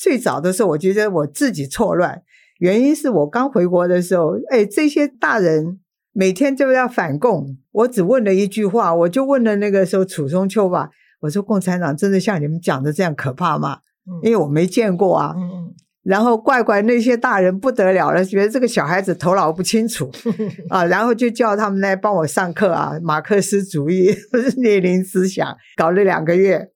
[0.00, 2.20] 最早的时候我觉得我自己错乱，
[2.58, 5.78] 原因是我刚回国的时候，哎，这些大人
[6.12, 13.78] 每天就要反共，我只问了一句话，我就问了那个时候楚中秋吧，我说共产党真的像你们讲的这样可怕吗？
[14.08, 15.34] 嗯因为我没见过啊。
[15.36, 15.74] 嗯嗯，
[16.06, 20.10] 然后怪怪那些大人不得了了，觉得这个小孩子头脑不清楚
[20.70, 24.14] 啊，然后就叫他们来帮我上课啊，马克思主义、
[24.56, 26.70] 列宁思想，搞了两个月。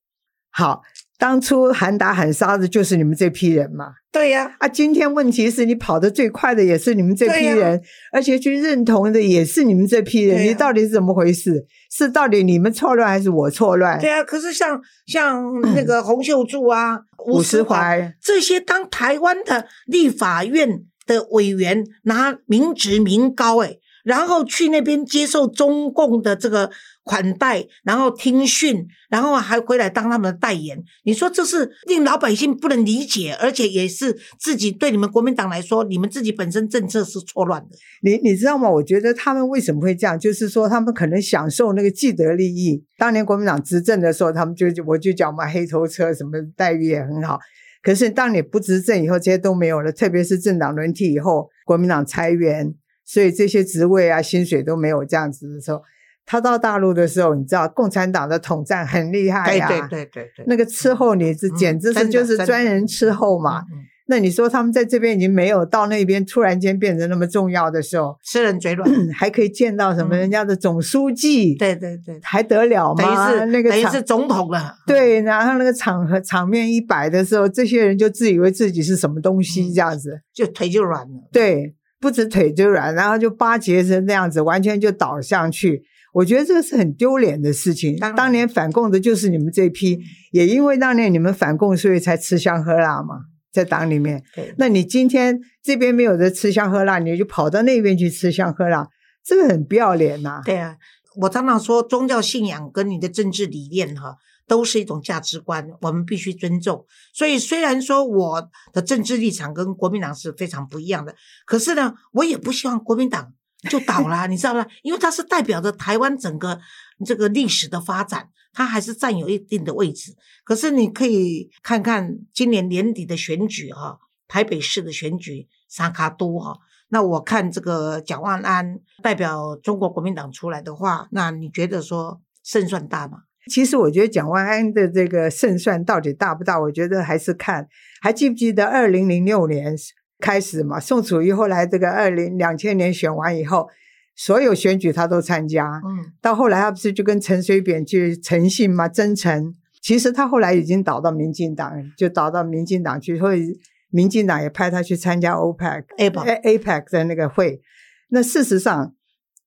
[0.50, 0.82] 好，
[1.20, 3.92] 当初喊打喊杀的就是你们这批人嘛。
[4.10, 7.80] 对呀、啊，今天问题是你跑得最快的也是你们这批人，
[8.10, 11.64] 而且去认同的也是你们这批人，你到底是怎么回事？
[11.92, 14.00] 是到底你们错乱还是我错乱？
[14.00, 14.24] 对啊。
[14.24, 23.76] 可是像像那个 洪秀柱啊、伍思怀怀，这些，当台湾的立法院的委员拿民职民高，哎，
[24.10, 26.68] 然后去那边接受中共的这个
[27.04, 30.76] 款待，然后听训，然后还回来当他们的代言。
[31.04, 37.68] 你说这是令老百姓不能理解，而且也是自己对你们国民党来说，你们自己本身政策是错乱的。
[38.02, 38.68] 你你知道吗？
[38.68, 42.84] 我觉得他们为什么会这样，就是说他们可能享受那个既得利益。
[42.98, 47.38] 当年国民党执政的时候，他们就我就讲嘛，黑头车什么待遇也很好。
[47.80, 52.74] 可是当你不执政以后，这些都没有了，特别是政党轮替以后，国民党裁员，
[53.12, 55.82] 所以这些职位啊、薪水都没有这样子的时候，
[56.24, 63.62] 他到大陆的时候，你知道共产党的统战很厉害呀、对对对对，那个伺候你这嗯简直是就是专人伺候嘛。
[64.06, 68.88] 那你说他们在这边已经没有，到那边突然间变成那么重要的时候，吃人嘴软。
[69.14, 73.32] 还可以见到什么嗯人家的总书记，对对对，还得了等吗？
[73.32, 74.74] 于是那个场等于是总统了。
[74.84, 81.28] 对，然后那个场合场面一摆的时候，这些人就自以为自己是什么东西嗯这样子，就腿就软了。
[81.30, 85.82] 对，不止腿就软，然后就巴结成那样子，完全就倒上去。
[86.12, 87.96] 我觉得这个是很丢脸的事情。
[87.96, 89.98] 当当年反共的就是你们这批，
[90.32, 93.20] 也因为当年你们反共，所以才吃香喝辣嘛，
[93.52, 94.22] 在党里面。
[94.56, 98.88] 那你今天这边没有的吃香喝辣，你就跑到那边去吃香喝辣，
[99.24, 100.74] 这个很不要脸呐、对啊，
[101.20, 104.16] 我常常说，宗教信仰跟你的政治理念哈，
[104.50, 106.84] 都是一种价值观，我们必须尊重。
[107.14, 111.14] 所以虽然说我的政治立场跟国民党是非常不一样的，
[111.46, 113.32] 可是呢，我也不希望国民党
[113.70, 114.66] 就倒了， 你知道吗？
[114.82, 116.58] 因为它是代表着台湾整个
[117.06, 120.16] 这个历史的发展，它还是占有一定的位置。
[120.42, 126.58] 可是你可以看看今年年底的选举哈、台北市的选举沙卡都哈、
[126.88, 133.18] 那我看这个蒋万安代表中国国民党出来的话，那你觉得说胜算大吗？
[133.48, 136.60] 其实我觉得蒋万安的这个胜算到底大不大？
[136.60, 137.66] 我觉得还是看，
[138.02, 139.74] 还记不记得二零零六年
[140.18, 140.78] 开始嘛？
[140.78, 143.68] 宋楚瑜后来这个二零两千年选完以后，
[144.14, 149.54] 所有选举他都参加，嗯，到后来他不是就跟陈水扁去诚信嘛，真诚。
[149.80, 153.58] 其实他后来已经倒到民进党，就倒到民进党去，所以
[153.90, 157.62] 民进党也派他去参加 OPEC、APEC A APEC 的那个会。
[158.10, 158.94] 那事实上，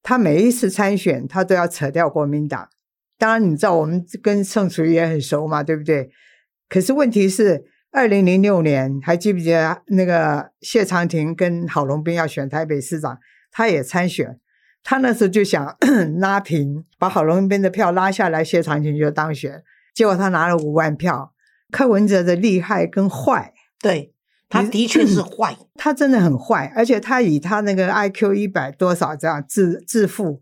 [0.01, 2.67] 他每一次参选，他都要扯掉国民党。
[3.17, 6.10] 当然，你知道我们跟宋楚瑜也很熟嘛，对不对？
[6.69, 13.17] 可是问题是，二零零六年还记不记得那个谢长廷跟郝龙斌要选台北市长，
[13.52, 14.39] 他也参选。
[14.84, 15.78] 他那时候就想
[16.19, 19.63] 拉平，把郝龙斌的票拉下来，谢长廷就当选。
[19.93, 21.32] 结果他拿了五万票。
[21.71, 24.13] 柯文哲的厉害跟坏，对，
[24.47, 30.39] 他的确是坏， 他真的很坏，而且他以他那个 IQ 一百多少这样自自负，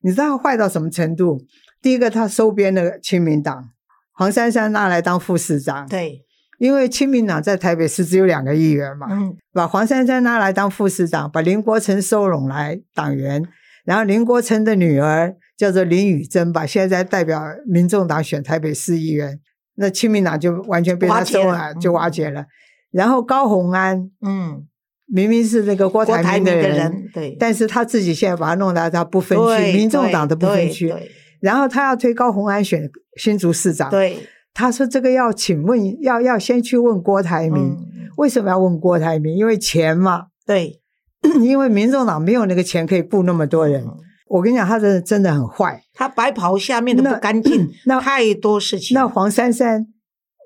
[0.00, 1.40] 你知道他坏到什么程度？
[1.82, 3.70] 第一个，他收编了亲民党，
[4.12, 6.22] 黄珊珊拿来当副市长，对，
[6.58, 13.42] 因为亲民党在台北市只有两个议员嘛，嗯，把黄珊珊拿来当副市长，把林国成收拢来党员，
[13.84, 19.40] 然后林国成的女儿叫做林宇珍吧，现在代表民众党选台北市议员，
[19.74, 22.46] 那亲民党就完全被他收了，就瓦解了。
[22.92, 24.66] 然后高虹安嗯，
[25.06, 30.94] 明明是那个郭郭台铭的台铭的人，对，但是他自己现在把他弄到他不分区，民众党的不分区，
[31.42, 39.36] 然后他要推高虹安选新竹市长，对，他说这个要请问，要要先去问郭台铭，嗯，为什么要问郭台铭？
[39.36, 40.80] 因为钱嘛，对，
[41.42, 43.84] 因为民众党没有那个钱可以雇那么多人。
[43.84, 43.98] 嗯
[44.32, 45.82] 我跟你讲，他真的真的很坏。
[45.92, 48.94] 他白袍下面的那不干净， 那太多事情。
[48.94, 49.86] 那黄珊珊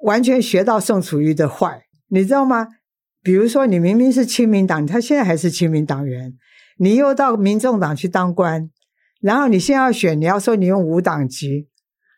[0.02, 2.66] 完全学到宋楚瑜的坏，你知道吗？
[3.22, 6.32] 比如说，你明明是亲民党，他现在还是亲民党员，
[6.78, 8.68] 你又到民众党去当官，
[9.20, 11.68] 然后你现在要选，你要说你用五党籍，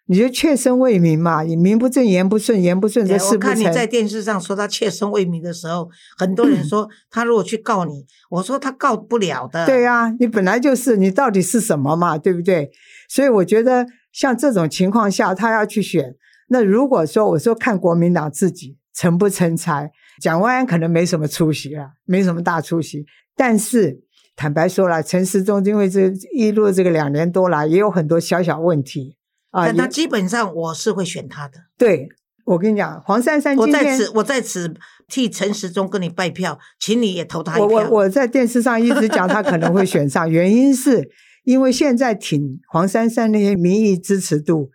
[0.06, 3.54] 你就确身为民嘛，你名不正言不顺，言不顺则对我事不成。
[3.54, 9.66] 看你在电视上说他切身为民的时候，很多人 说他如果去告你，我说他告不了的。
[9.66, 12.70] 对啊，你本来就是，你到底是什么嘛，对不对？
[13.08, 16.14] 所以我觉得像这种情况下，他要去选，
[16.48, 23.04] 那如果说我说看国民党自己成不成才，蒋万安可能没什么出息了，没什么大出息。
[23.36, 24.00] 但是
[24.38, 29.16] 坦白说了，陈时中因为这一路这个两年多来，也有很多小小问题
[29.50, 29.66] 啊。
[29.66, 31.54] 但他基本上我是会选他的。
[31.76, 32.08] 对
[32.44, 34.72] 我跟你讲，黄珊珊我在此，我在此
[35.08, 37.78] 替陈时中跟你拜票，请你也投他一我票。
[37.78, 41.10] 我我在电视上一直讲他可能会选上， 原因是
[41.42, 44.70] 因为现在挺黄珊珊那些民意支持度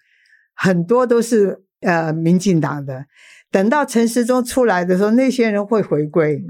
[0.54, 3.06] 很多都是呃民进党的，
[3.50, 6.44] 等到陈时中出来的时候，那些人会回归，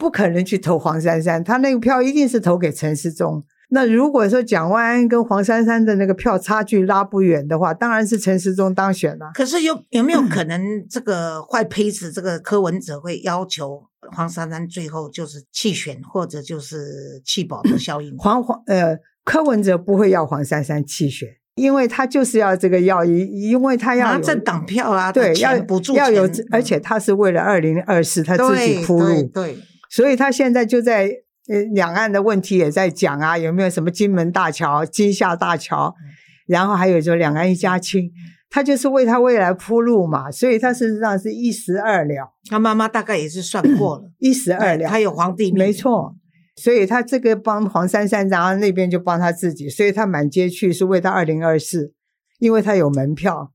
[0.00, 3.44] 不可能去投黄珊珊，他那个票一定是投给陈时中。
[3.68, 9.30] 那如果说蒋万安跟黄珊珊的那个票差距拉不远的话，当然是陈时中当选了。
[9.34, 13.82] 可是有有没有可能这个坏胚子这个柯文哲会要求
[14.16, 18.16] 黄珊珊最后就是弃选，或者就是弃保的效应？
[18.18, 29.58] 黄黄呃，柯文哲不会要黄珊珊弃选，因为他就是要这个要因因为他要拿政党票啊，对要钱补助要有，而且他是为了二零二四他自己铺路，对对，
[29.90, 31.10] 所以他现在就在
[31.48, 36.08] 呃两岸的问题也在讲啊，有没有什么金门大桥、金厦大桥，嗯
[36.46, 38.10] 然后还有就两岸一家亲，
[38.48, 46.16] 他就是为他未来铺路嘛，所以他事实上是一石二鸟，他妈妈大概也是算过了，一石二鸟，他有皇帝命，没错。
[46.56, 51.94] 所以他这个帮黄珊珊，然后那边就帮他自己，所以他满街去是为他二零二四，
[52.38, 53.52] 因为他有门票。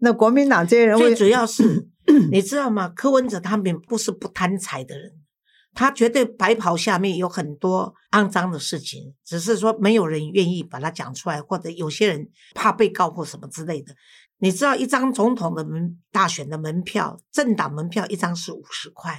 [0.00, 1.88] 那国民党这些人为最主要是
[2.30, 2.92] 你知道吗？
[2.94, 5.13] 柯文哲他们不是不贪财的人，
[5.74, 13.94] 他绝对白袍下面有很多肮脏的事情，只是说没有人愿意把它讲出来，或者有些人怕被告或什么之类的。
[14.38, 19.18] 你知道，一张总统的门大选的门票，政党门票一张是五十块，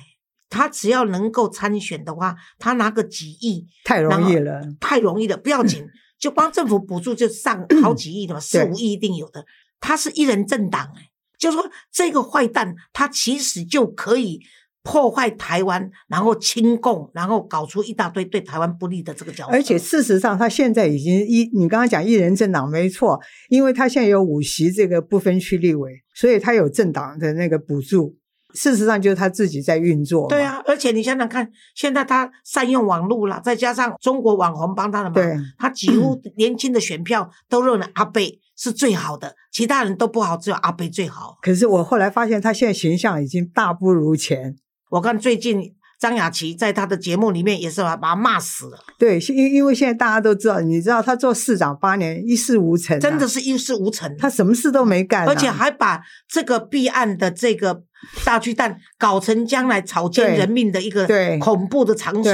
[0.49, 5.85] 他只要能够参选的话，他拿个几亿太容易了，太容易了，不要紧，
[6.19, 9.45] 就光政府补助就上好几亿的嘛，四对五亿一定有的。
[9.79, 14.39] 他是一人政党哎、就说这个坏蛋，他其实就可以
[14.85, 19.51] 破坏台湾，然后亲共，然后搞出一大堆对台湾不利的这个角色。
[19.51, 23.19] 而且事实上，他现在已经一，你刚刚讲一人政党没错，
[23.49, 28.15] 因为他现在有五席这个不分区立委，所以他有政党的那个补助。
[28.53, 30.29] 事实上，就是他自己在运作。
[30.29, 41.37] 对，啊，而且你想想看，现在他善用网络了，再加上中国网红帮他的对忙，他几乎年轻的选票都认为阿贝是最好的，其他人都不好，只有阿贝最好。
[41.41, 44.55] 可是我后来发现，他现在形象已经大不如前。
[44.89, 54.15] 我看最近张雅琪在他的节目里面也是把把他骂死了，对，因因为现在大家都知道，你知道他做市长八年一事无成啊、真的是一事无成。
[54.17, 57.83] 他什么事都没干啊、而且还把这个弊案的这个
[58.23, 62.33] 大巨蛋搞成将来草菅人命的一个对恐怖的场所。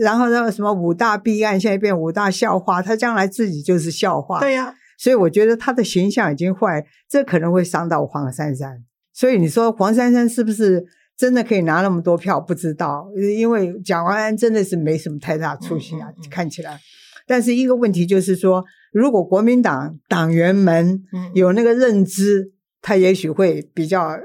[0.00, 4.40] 然后那个什么五大弊案，现在变五大笑话，他将来自己就是笑话。
[4.40, 8.84] 对呀、所以我觉得他的形象已经坏，这可能会伤到黄珊珊。
[9.12, 10.84] 所以你说黄珊珊是不是
[11.16, 12.38] 真的可以拿那么多票？
[12.40, 16.78] 不知道，因为蒋万安真的是没什么太大出息啊，嗯嗯嗯看起来。
[17.26, 22.52] 但是一个问题就是说，如果国民党党员们嗯有那个认知，
[22.82, 24.16] 他也许会比较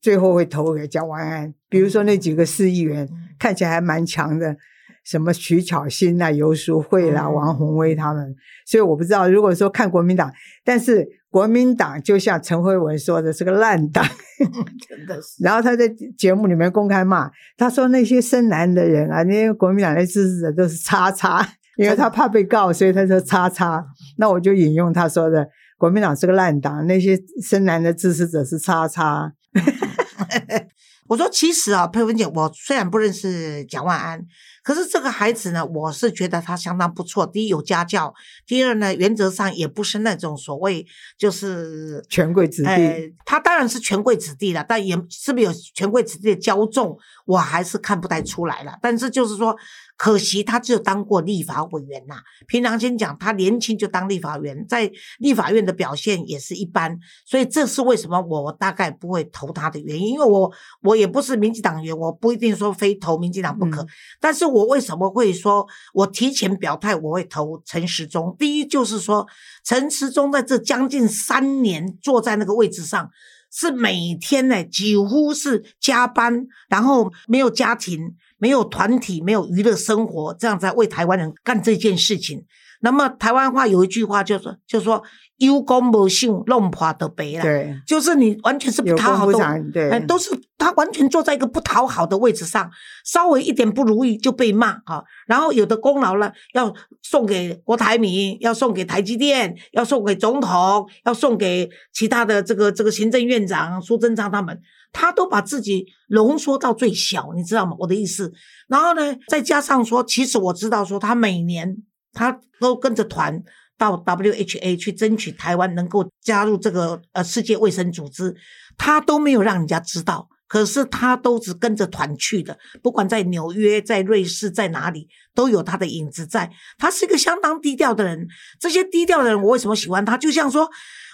[0.00, 1.52] 最后会投给蒋万安。
[1.68, 4.56] 比如说那几个市议员嗯看起来还蛮强的，
[5.04, 8.34] 什么徐巧芯啦、游淑慧啦、嗯王宏威他们。
[8.64, 10.32] 所以我不知道，如果说看国民党，
[10.64, 14.04] 但是国民党就像陈慧文说的是个烂党，
[14.86, 15.42] 真的是。
[15.42, 21.40] 然后他在节目里面公开骂，他说那些深蓝的人啊，那些国民党的支持者都是叉叉，
[21.78, 23.82] 因为他怕被告，所以他说叉叉。
[24.18, 29.32] 那我就引用他说的，国民党是个烂党，那些深蓝的支持者是叉叉。
[31.08, 34.22] 我说，其实啊，佩文姐，我虽然不认识蒋万安，
[34.62, 37.26] 可是这个孩子呢，我是觉得他相当不错。
[37.26, 38.14] 第一有家教，
[38.46, 40.86] 第二呢，原则上也不是那种所谓
[41.18, 46.96] 就是权贵子弟呃，他当然是权贵子弟了，但也是不是有权贵子弟的骄纵，
[47.26, 48.78] 我还是看不太出来了。
[48.80, 49.56] 但是就是说，
[50.02, 52.16] 可惜他只有当过立法委员呐、
[52.48, 63.80] 平常心讲，他年轻就当立法委员，在立法院的表现也是一般，所以这是为什么我我大概不会投他的原因，因为我我也不是民进党员，我不一定说非投民进党不可。
[63.82, 63.88] 嗯
[64.20, 68.34] 但是我为什么会说我提前表态我会投陈时中？
[68.36, 69.24] 第一就是说，
[69.62, 73.08] 陈时中在这将近三年坐在那个位置上，
[73.52, 82.46] 是每天呢几乎是加班，然后没有家庭、没有团体、没有娱乐生活，这样在为台湾人干这件事情。
[82.82, 85.02] 那么台湾话有一句话就是，就是说
[85.38, 87.42] 有功无信，弄垮的白了。
[87.42, 92.70] 对，就是你完全是不有讨好都，功不长，对哎，，都是他完全坐在一个不讨好的位置上，
[93.04, 95.02] 稍微一点不如意就被骂啊。
[95.26, 96.72] 然后有的功劳呢，要
[97.02, 104.60] 送给郭台铭，要送给台积电，要送给总统，要送给其他的这个这个行政院长苏贞昌他们，
[104.92, 107.76] 他都把自己浓缩到最小，你知道吗？
[107.78, 108.32] 我的意思。
[108.68, 111.76] 然后呢，再加上说，其实我知道说，他每年
[112.12, 113.42] 他都跟着团。
[113.78, 118.32] 到 WHA 去争取台湾能够加入这个呃世界卫生组织，
[118.78, 126.48] 他都没有让人家知道，可是他都只跟着团去的，不管在纽约、在瑞士、在哪里，都有他的影子在。
[126.78, 128.28] 他是一个相当低调的人，
[128.60, 130.16] 这些低调的人，我为什么喜欢他？
[130.16, 130.70] 就像说，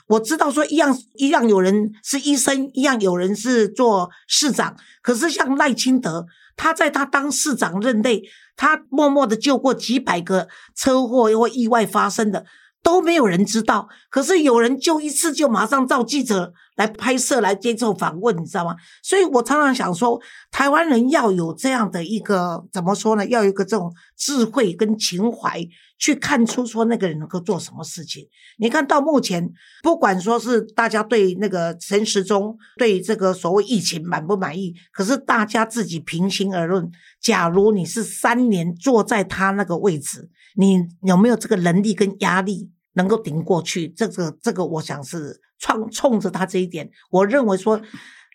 [0.09, 8.23] 我知道说一样一样有人是医生，一样有人是做市长，可是像赖清德，他在他当市长任内，
[8.59, 12.45] 他默默的救过几百个车祸或意外发生的。
[12.83, 18.75] 都没有人知道，可是有人就一次就马上召记者来拍摄、来接受访问，你知道吗？
[19.03, 20.19] 所以我常常想说，
[20.51, 23.27] 台湾人要有这样的一个怎么说呢？
[23.27, 25.63] 要有一个这种智慧跟情怀，
[25.99, 28.27] 去看出说那个人能够做什么事情。
[28.59, 29.51] 你看到目前，
[29.83, 42.71] 不管说是大家对那个陈时中对这个所谓疫情满不满意，可是大家自己平心而论，假如你是三年坐在他那个位置，你有没有这个能力跟压力？
[42.95, 47.81] 能够顶过去，这个这个，我想是冲冲着他这一点，我认为说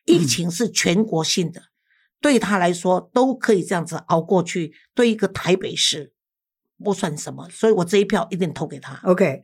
[0.05, 1.63] 疫情是全国性的，
[2.21, 6.13] 对他来说都可以这样子熬过去，对一个台北市
[6.81, 9.01] 不算什么，所以我这一票一定投给他。
[9.03, 9.43] OK，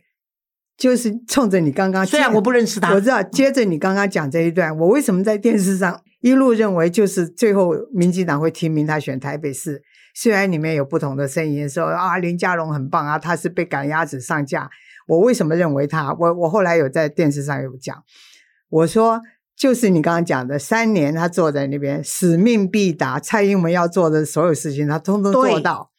[0.77, 3.21] 就是冲着你刚刚，虽然我不认识他，我知道。
[3.21, 9.83] 接着你刚刚讲这一段，我为什么在电视上一路认为就是最后民进党会提名他选台北市？
[10.13, 14.69] 虽然里面有不同的声音说啊林佳龙很棒啊，他是被赶鸭子上架。
[15.07, 16.13] 我为什么认为他？
[16.13, 18.03] 我我后来有在电视上有讲，
[18.69, 19.21] 我说
[19.55, 23.19] 就是你刚刚讲的，三年他坐在那边，使命必达。
[23.19, 25.91] 蔡英文要做的所有事情，他通通做到，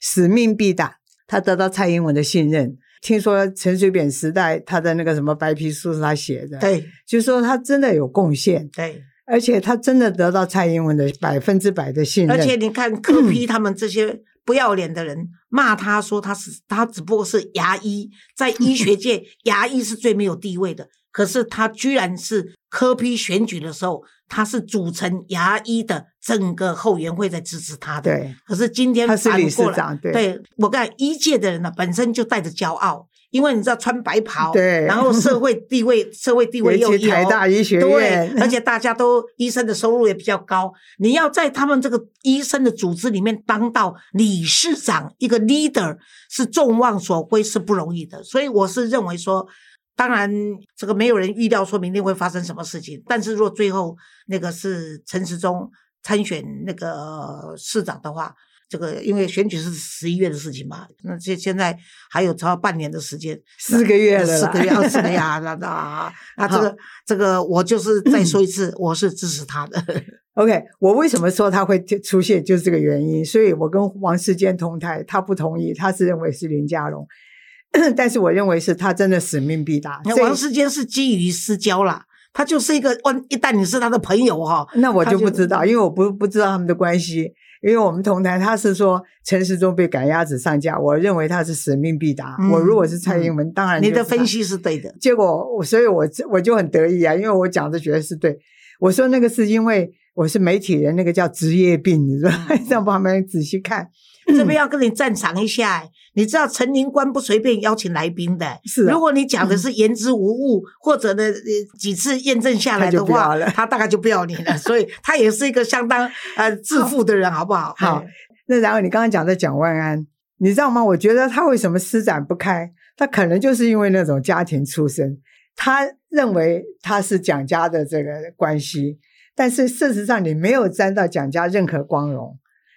[0.00, 0.98] 使命必达。
[1.26, 2.76] 他得到蔡英文的信任。
[3.00, 12.36] 听说陈水扁时代他的那个什么白皮书是他写的，对，就说他真的有贡献，对，而且他真的得到蔡英文的百分之百的信任。
[12.36, 28.10] 而且你看柯批他们这些 不要脸的人骂他说他是他只不过是牙医，在医学界牙医是最没有地位的，可是他居然是柯批选举的时候，他是组成牙医的整个后援会在支持他的。
[28.10, 45.98] 对，可是今天他是理反过来，事长，对对我看医界的人呢，本身就带着骄傲，因为你知道穿白袍，对然后社会地位社会地位又尤其台大医学对，，而且大家都医生的收入也比较高，你要在他们这个医生的组织里面当到理事长，一个 leader
[46.30, 48.22] 是众望所归，是不容易的。
[48.22, 49.46] 所以我是认为说，
[49.94, 50.30] 当然
[50.74, 53.94] 这个没有人预料说明天会发生什么事情，但是如果最后
[54.28, 55.70] 那个是陈时中
[56.02, 58.34] 参选那个市长的话。
[58.68, 61.76] 这个因为选举是十一月的事情嘛，那现现在
[62.10, 69.82] 还有超半年的时间，四个月了四个月，二四个月 啊，那那啊，那这个这个，我就是再说一次，我是支持他的。
[70.34, 73.24] OK，我为什么说他会出现，就是这个原因。
[73.24, 77.06] 所以我跟王世坚同台，他不同意，他是认为是林佳龙，
[77.96, 80.00] 但是我认为是他真的使命必达。
[80.20, 82.04] 王世坚是基于私交啦，
[82.34, 87.32] 他就是一个，万一旦你是他的朋友哈、那我就就不知道，因为我不不知道他们的关系。
[87.62, 92.36] 因为我们同台，他是说陈时中被赶鸭子上架，我认为他是使命必达。
[92.40, 94.94] 嗯我如果是蔡英文，当然你的分析是对的。
[95.00, 98.38] 结果我，所以我我就很得意啊，因为我讲的觉得是对。
[98.80, 102.46] 我说那个是因为我是媒体人，那个叫职业病，你知道吗？
[102.50, 103.88] 嗯让旁边人仔细看。
[104.26, 114.54] 这边要跟你赞赏一下、欸， 你知道陈宁官不随便邀请来宾的、是啊如果你讲的是言之无物，或者呢呃几次验证下来的话他大概就不要你了。
[114.58, 117.72] 所以他也是一个相当呃自负的人，好不好？
[117.78, 118.04] 好，
[118.48, 120.04] 那然后你刚刚讲的蒋万安，
[120.38, 120.84] 你知道吗？
[120.84, 122.72] 我觉得他为什么施展不开？
[122.96, 125.16] 他可能就是因为那种家庭出身，
[125.54, 128.98] 他认为他是蒋家的这个关系，
[129.38, 132.36] 但是事实上你没有沾到蒋家任何光荣。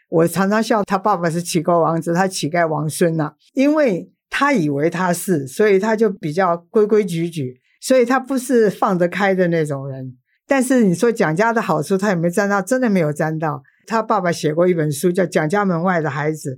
[0.10, 10.16] 我常常笑他爸爸是乞丐王子，他乞丐王孙呐、因为他以为他是，所以他就比较规规矩矩，所以他不是放得开的那种人。
[10.46, 12.62] 但是你说蒋家的好处，他有没有沾到？
[12.62, 13.64] 真的没有沾到。
[13.88, 16.56] 他爸爸写过一本书，叫《蒋家门外的孩子》，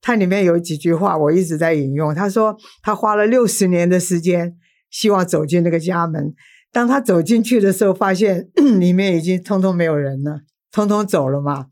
[0.00, 2.14] 它里面有几句话我一直在引用。
[2.14, 4.54] 他说他花了六十年的时间，
[4.88, 6.32] 希望走进那个家门。
[6.72, 8.48] 当他走进去的时候，发现
[8.80, 10.40] 里面已经通通没有人了，
[10.72, 11.66] 通通走了嘛。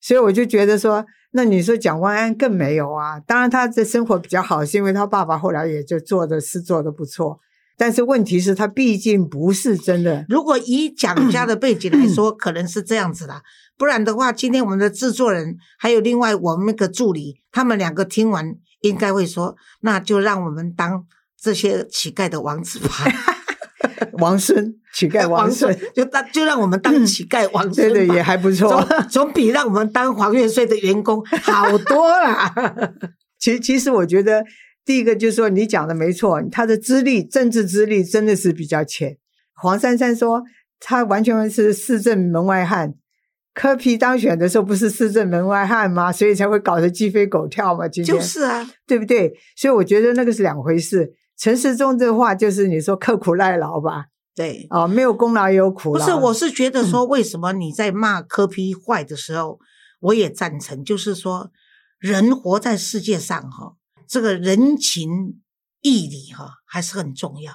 [0.00, 3.20] 所以我就觉得说，那你说蒋万安更没有啊？
[3.20, 7.38] 当然他的生活比较好，是因为他爸爸后来也就做的是做的不错。
[7.76, 10.24] 但是问题是，他毕竟不是真的。
[10.30, 13.42] 如果以蒋家的背景来说，可能是这样子的。
[13.76, 21.04] 不然的话，今天我们的制作人还有另外我们那个助理，他们两个听完应该会说：“那就让我们当
[21.38, 22.88] 这些乞丐的王子吧。”
[24.18, 32.94] 王孙，乞丐王孙，就当就让我们当乞丐王孙，对对，也还不错，总总比让我们当黄月岁的员工 好多了。
[33.38, 34.44] 其其实我觉得。
[34.86, 39.16] 第一个就是说，你讲的没错，他的资历、政治资历真的是比较浅。
[39.52, 40.44] 黄珊珊说，
[40.78, 42.94] 他完全是市政门外汉。
[43.52, 46.12] 柯皮当选的时候不是市政门外汉吗？
[46.12, 47.88] 所以才会搞得鸡飞狗跳嘛。
[47.88, 49.32] 今天就是啊，对不对？
[49.56, 51.14] 所以我觉得那个是两回事。
[51.36, 54.06] 陈时中这话就是你说刻苦耐劳吧？
[54.34, 56.04] 对，哦，没有功劳也有苦劳。
[56.04, 59.58] 不是，我是觉得说，为什么你在骂柯批坏的时候，
[60.00, 61.50] 我也赞成，就是说，
[61.98, 63.76] 人活在世界上哈。
[64.06, 65.40] 这个人情
[65.80, 67.52] 义理哈还是很重要。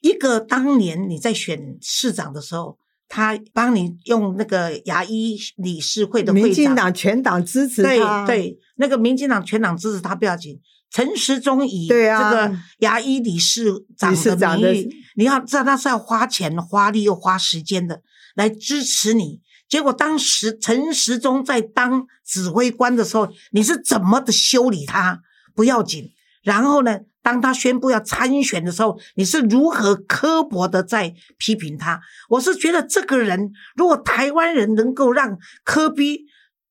[0.00, 10.60] 一个当年你在选市长的时候，他帮你用那个牙医理事会的民进党全党支持他，对那个民进党全党支持他不要紧。
[10.90, 18.02] 陈时中以这个牙医理事长的名义，你要知道他是要花钱、花力又花时间的
[18.34, 19.40] 来支持你。
[19.68, 25.20] 结果当时陈时中在当指挥官的时候，你是怎么的修理他？
[25.54, 26.10] 不要紧，
[26.42, 27.00] 然后呢？
[27.20, 32.00] 当他宣布要参选的时候，你是如何刻薄的在批评他？
[32.30, 36.24] 我是觉得这个人，如果台湾人能够让科比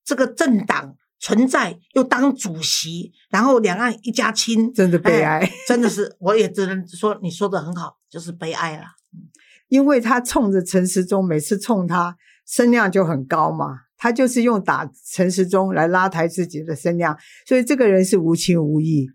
[0.03, 8.83] 这个政党存在，又当主席，然后两岸一家亲，真的悲哀，真的是， 我也只能说你说的很好，就是悲哀了。
[9.67, 12.15] 因为他冲着陈时中，每次冲他
[12.45, 13.81] 声量就很高嘛。
[13.97, 19.09] 他就是用打陈时中来拉抬自己的声量，所以这个人是无情无义。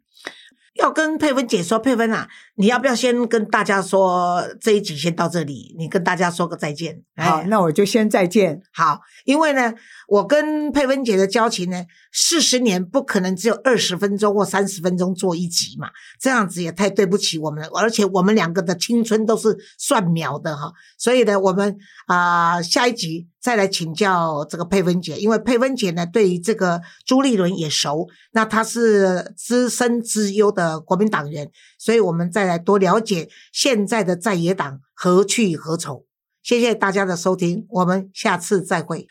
[0.75, 5.75] 要跟佩芬姐说，佩芬啊，你要不要先跟大家说这一集先到这里？
[5.79, 7.03] 你跟大家说个再见。
[7.17, 8.61] 好，那我就先再见。
[8.73, 9.73] 好，因为呢，
[10.09, 15.89] 我跟佩芬姐的交情呢，四十年不可能只有二十分钟或三十分钟做一集嘛，
[16.21, 17.69] 这样子也太对不起我们了。
[17.75, 21.77] 而且我们两个的青春都是算秒的哈，所以呢，我们
[22.07, 23.29] 啊下一集。
[23.43, 31.51] 再来请教这个佩芬姐，因为佩芬姐呢对于这个朱立伦也熟，那她是资深资优的国民党员，
[31.83, 36.07] 所以我们再来多了解现在的在野党何去何从。
[36.41, 39.09] 谢谢大家的收听，我们下次再会。